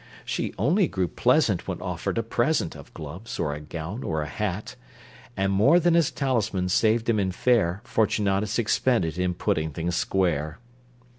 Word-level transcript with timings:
She 0.25 0.51
only 0.57 0.87
grew 0.87 1.07
pleasant, 1.07 1.67
When 1.67 1.79
offered 1.79 2.17
a 2.17 2.23
present 2.23 2.75
Of 2.75 2.91
gloves 2.95 3.37
or 3.37 3.53
a 3.53 3.59
gown 3.61 4.01
or 4.03 4.23
a 4.23 4.27
hat: 4.27 4.75
And 5.37 5.53
more 5.53 5.79
than 5.79 5.93
his 5.93 6.09
talisman 6.09 6.69
saved 6.69 7.07
him 7.07 7.19
in 7.19 7.31
fare 7.31 7.81
Fortunatus 7.83 8.57
expended 8.57 9.19
in 9.19 9.35
putting 9.35 9.69
things 9.69 9.95
square! 9.95 10.57